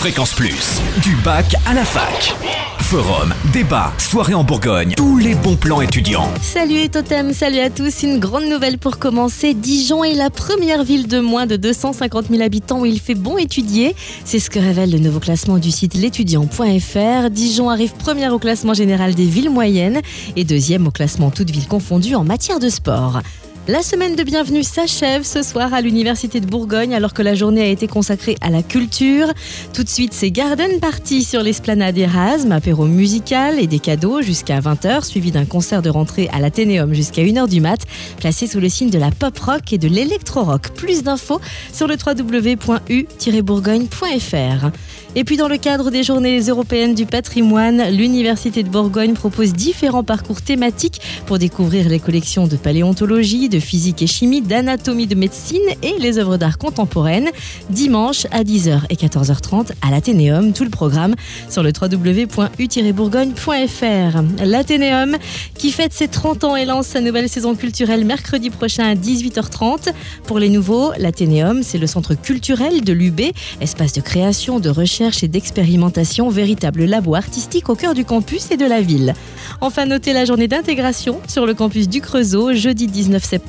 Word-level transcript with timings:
Fréquence 0.00 0.32
Plus, 0.32 0.80
du 1.02 1.14
bac 1.16 1.54
à 1.66 1.74
la 1.74 1.84
fac. 1.84 2.34
Forum, 2.78 3.34
débat, 3.52 3.92
soirée 3.98 4.32
en 4.32 4.44
Bourgogne, 4.44 4.94
tous 4.96 5.18
les 5.18 5.34
bons 5.34 5.56
plans 5.56 5.82
étudiants. 5.82 6.32
Salut 6.40 6.88
Totem, 6.88 7.34
salut 7.34 7.58
à 7.58 7.68
tous. 7.68 8.02
Une 8.02 8.18
grande 8.18 8.46
nouvelle 8.46 8.78
pour 8.78 8.98
commencer. 8.98 9.52
Dijon 9.52 10.02
est 10.02 10.14
la 10.14 10.30
première 10.30 10.84
ville 10.84 11.06
de 11.06 11.20
moins 11.20 11.44
de 11.46 11.56
250 11.56 12.28
000 12.30 12.42
habitants 12.42 12.80
où 12.80 12.86
il 12.86 12.98
fait 12.98 13.14
bon 13.14 13.36
étudier. 13.36 13.94
C'est 14.24 14.38
ce 14.38 14.48
que 14.48 14.58
révèle 14.58 14.90
le 14.90 15.00
nouveau 15.00 15.20
classement 15.20 15.58
du 15.58 15.70
site 15.70 15.92
l'étudiant.fr. 15.92 17.30
Dijon 17.30 17.68
arrive 17.68 17.92
première 17.92 18.32
au 18.32 18.38
classement 18.38 18.72
général 18.72 19.14
des 19.14 19.26
villes 19.26 19.50
moyennes 19.50 20.00
et 20.34 20.44
deuxième 20.44 20.86
au 20.86 20.90
classement 20.90 21.30
toutes 21.30 21.50
villes 21.50 21.68
confondues 21.68 22.14
en 22.14 22.24
matière 22.24 22.58
de 22.58 22.70
sport. 22.70 23.20
La 23.68 23.82
semaine 23.82 24.16
de 24.16 24.22
bienvenue 24.22 24.62
s'achève 24.62 25.22
ce 25.22 25.42
soir 25.42 25.74
à 25.74 25.82
l'Université 25.82 26.40
de 26.40 26.46
Bourgogne 26.46 26.94
alors 26.94 27.12
que 27.12 27.20
la 27.20 27.34
journée 27.34 27.60
a 27.60 27.66
été 27.66 27.86
consacrée 27.86 28.36
à 28.40 28.48
la 28.48 28.62
culture. 28.62 29.26
Tout 29.74 29.84
de 29.84 29.88
suite, 29.88 30.14
c'est 30.14 30.30
Garden 30.30 30.80
Party 30.80 31.22
sur 31.22 31.42
l'esplanade 31.42 31.98
Erasme, 31.98 32.52
apéro 32.52 32.86
musical 32.86 33.60
et 33.60 33.66
des 33.66 33.78
cadeaux 33.78 34.22
jusqu'à 34.22 34.60
20h, 34.60 35.04
suivi 35.04 35.30
d'un 35.30 35.44
concert 35.44 35.82
de 35.82 35.90
rentrée 35.90 36.30
à 36.32 36.40
l'Athénéum 36.40 36.94
jusqu'à 36.94 37.22
1h 37.22 37.48
du 37.48 37.60
mat, 37.60 37.80
placé 38.16 38.46
sous 38.46 38.60
le 38.60 38.70
signe 38.70 38.88
de 38.88 38.98
la 38.98 39.10
pop 39.10 39.38
rock 39.38 39.74
et 39.74 39.78
de 39.78 39.88
l'électro-rock. 39.88 40.70
Plus 40.74 41.02
d'infos 41.02 41.42
sur 41.72 41.86
le 41.86 41.94
www.u-bourgogne.fr. 41.94 44.70
Et 45.16 45.24
puis 45.24 45.36
dans 45.36 45.48
le 45.48 45.58
cadre 45.58 45.90
des 45.90 46.04
journées 46.04 46.40
européennes 46.40 46.94
du 46.94 47.04
patrimoine, 47.04 47.90
l'Université 47.90 48.62
de 48.62 48.68
Bourgogne 48.68 49.14
propose 49.14 49.52
différents 49.52 50.04
parcours 50.04 50.40
thématiques 50.40 51.00
pour 51.26 51.38
découvrir 51.38 51.88
les 51.88 51.98
collections 51.98 52.46
de 52.46 52.56
paléontologie, 52.56 53.48
de 53.50 53.60
physique 53.60 54.00
et 54.00 54.06
chimie, 54.06 54.40
d'anatomie 54.40 55.06
de 55.06 55.14
médecine 55.14 55.60
et 55.82 55.98
les 55.98 56.18
œuvres 56.18 56.38
d'art 56.38 56.56
contemporaines. 56.56 57.28
Dimanche 57.68 58.26
à 58.30 58.44
10h 58.44 58.84
et 58.88 58.94
14h30 58.94 59.72
à 59.82 59.90
l'Athénéum, 59.90 60.54
tout 60.54 60.64
le 60.64 60.70
programme 60.70 61.14
sur 61.48 61.62
le 61.62 61.72
www.u-bourgogne.fr. 61.78 64.44
L'Athénéum 64.44 65.16
qui 65.54 65.72
fête 65.72 65.92
ses 65.92 66.08
30 66.08 66.44
ans 66.44 66.56
et 66.56 66.64
lance 66.64 66.86
sa 66.86 67.00
nouvelle 67.00 67.28
saison 67.28 67.54
culturelle 67.54 68.04
mercredi 68.04 68.50
prochain 68.50 68.84
à 68.84 68.94
18h30. 68.94 69.92
Pour 70.24 70.38
les 70.38 70.48
nouveaux, 70.48 70.92
l'Athénéum, 70.96 71.62
c'est 71.62 71.78
le 71.78 71.86
centre 71.86 72.14
culturel 72.14 72.82
de 72.82 72.92
l'UB, 72.92 73.20
espace 73.60 73.92
de 73.92 74.00
création, 74.00 74.60
de 74.60 74.70
recherche 74.70 75.22
et 75.22 75.28
d'expérimentation, 75.28 76.30
véritable 76.30 76.84
labo 76.84 77.16
artistique 77.16 77.68
au 77.68 77.74
cœur 77.74 77.94
du 77.94 78.04
campus 78.04 78.50
et 78.50 78.56
de 78.56 78.66
la 78.66 78.80
ville. 78.80 79.14
Enfin, 79.60 79.86
notez 79.86 80.12
la 80.12 80.24
journée 80.24 80.48
d'intégration 80.48 81.20
sur 81.28 81.46
le 81.46 81.54
campus 81.54 81.88
du 81.88 82.00
Creusot, 82.00 82.54
jeudi 82.54 82.86
19 82.86 83.22
septembre, 83.22 83.39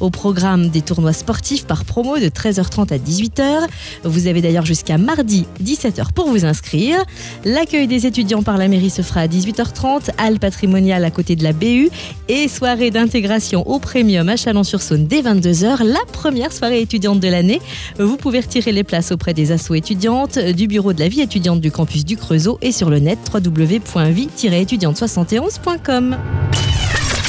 au 0.00 0.10
programme 0.10 0.68
des 0.68 0.82
tournois 0.82 1.12
sportifs 1.12 1.66
par 1.66 1.84
promo 1.84 2.18
de 2.18 2.26
13h30 2.26 2.92
à 2.92 2.98
18h. 2.98 3.68
Vous 4.04 4.26
avez 4.26 4.40
d'ailleurs 4.40 4.66
jusqu'à 4.66 4.98
mardi 4.98 5.46
17h 5.62 6.12
pour 6.12 6.28
vous 6.28 6.44
inscrire. 6.44 6.98
L'accueil 7.44 7.86
des 7.86 8.06
étudiants 8.06 8.42
par 8.42 8.58
la 8.58 8.68
mairie 8.68 8.90
se 8.90 9.02
fera 9.02 9.20
à 9.20 9.26
18h30, 9.26 10.10
halle 10.18 10.38
patrimoniale 10.38 11.04
à 11.04 11.10
côté 11.10 11.36
de 11.36 11.44
la 11.44 11.52
BU 11.52 11.90
et 12.28 12.48
soirée 12.48 12.90
d'intégration 12.90 13.68
au 13.68 13.78
Premium 13.78 14.28
à 14.28 14.36
Chalon-sur-Saône 14.36 15.06
dès 15.06 15.22
22h, 15.22 15.84
la 15.84 16.00
première 16.12 16.52
soirée 16.52 16.80
étudiante 16.80 17.20
de 17.20 17.28
l'année. 17.28 17.60
Vous 17.98 18.16
pouvez 18.16 18.40
retirer 18.40 18.72
les 18.72 18.84
places 18.84 19.12
auprès 19.12 19.34
des 19.34 19.52
assos 19.52 19.74
étudiantes, 19.74 20.38
du 20.38 20.66
bureau 20.66 20.92
de 20.92 21.00
la 21.00 21.08
vie 21.08 21.20
étudiante 21.20 21.60
du 21.60 21.70
campus 21.70 22.04
du 22.04 22.16
Creusot 22.16 22.58
et 22.62 22.72
sur 22.72 22.90
le 22.90 22.98
net 22.98 23.18
www.vie-étudiante71.com. 23.32 26.16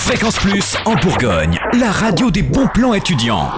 Fréquence 0.09 0.39
Plus 0.39 0.75
en 0.85 0.95
Bourgogne, 0.95 1.59
la 1.73 1.91
radio 1.91 2.31
des 2.31 2.41
bons 2.41 2.65
plans 2.65 2.95
étudiants. 2.95 3.51